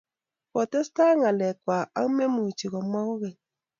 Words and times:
kotestai 0.51 1.09
ak 1.11 1.17
ngalek 1.19 1.55
kwak 1.63 1.87
ak 1.99 2.07
memuchi 2.15 2.65
komwak 2.71 3.05
kogeny 3.07 3.37